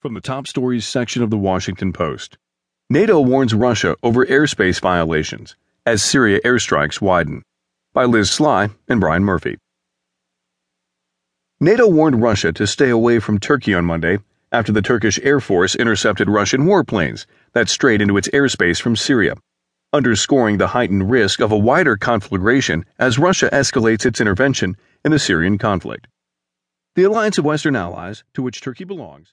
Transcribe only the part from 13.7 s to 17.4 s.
on Monday after the Turkish Air Force intercepted Russian warplanes